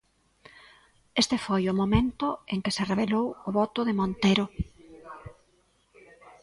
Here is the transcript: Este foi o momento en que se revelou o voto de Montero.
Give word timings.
Este 1.21 1.37
foi 1.45 1.63
o 1.67 1.77
momento 1.81 2.27
en 2.53 2.59
que 2.63 2.75
se 2.77 2.87
revelou 2.91 3.27
o 3.47 3.49
voto 3.59 3.79
de 3.87 3.97
Montero. 3.99 4.45